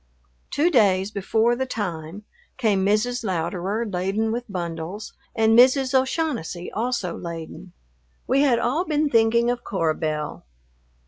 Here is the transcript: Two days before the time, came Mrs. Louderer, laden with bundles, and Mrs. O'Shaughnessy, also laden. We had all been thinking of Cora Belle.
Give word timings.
Two 0.49 0.71
days 0.71 1.11
before 1.11 1.55
the 1.55 1.67
time, 1.67 2.23
came 2.57 2.83
Mrs. 2.83 3.23
Louderer, 3.23 3.85
laden 3.85 4.31
with 4.31 4.51
bundles, 4.51 5.13
and 5.35 5.55
Mrs. 5.55 5.93
O'Shaughnessy, 5.93 6.71
also 6.71 7.15
laden. 7.15 7.73
We 8.25 8.41
had 8.41 8.57
all 8.57 8.83
been 8.83 9.11
thinking 9.11 9.51
of 9.51 9.63
Cora 9.63 9.93
Belle. 9.93 10.43